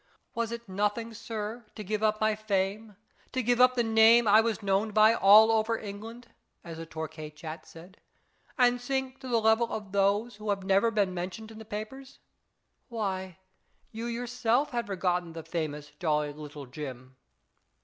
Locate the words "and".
8.57-8.81